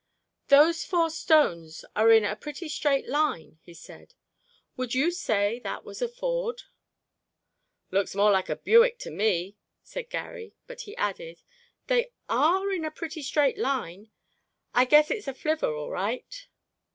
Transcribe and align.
"Those 0.47 0.83
four 0.83 1.11
stones 1.11 1.85
are 1.95 2.11
in 2.11 2.23
a 2.25 2.35
pretty 2.35 2.67
straight 2.69 3.07
line," 3.07 3.59
he 3.61 3.75
said. 3.75 4.15
"Would 4.75 4.95
you 4.95 5.11
say 5.11 5.59
that 5.59 5.85
was 5.85 6.01
a 6.01 6.07
ford?" 6.07 6.63
"Looks 7.91 8.15
more 8.15 8.31
like 8.31 8.49
a 8.49 8.55
Buick 8.55 8.97
to 8.97 9.11
me," 9.11 9.57
said 9.83 10.09
Garry, 10.09 10.55
but 10.65 10.81
he 10.89 10.97
added, 10.97 11.43
"They 11.85 12.13
are 12.27 12.71
in 12.71 12.83
a 12.83 12.89
pretty 12.89 13.21
straight 13.21 13.59
line. 13.59 14.09
I 14.73 14.85
guess 14.85 15.11
it's 15.11 15.27
a 15.27 15.35
flivver, 15.35 15.71
all 15.71 15.91
right." 15.91 16.47